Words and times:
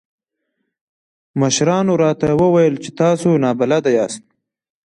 مشرانو 1.39 1.93
راته 2.03 2.27
وويل 2.41 2.75
چې 2.83 2.89
تاسې 2.99 3.29
نابلده 3.43 3.91
ياست. 3.97 4.23